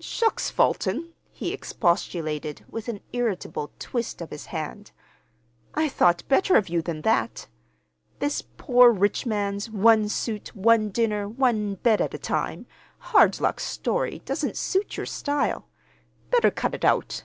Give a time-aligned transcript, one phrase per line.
[0.00, 4.90] "Shucks, Fulton!" he expostulated, with an irritable twist of his hand.
[5.74, 7.46] "I thought better of you than that.
[8.18, 12.64] This poor rich man's 'one suit, one dinner, one bed at a time'
[13.00, 15.68] hard luck story doesn't suit your style.
[16.30, 17.24] Better cut it out!"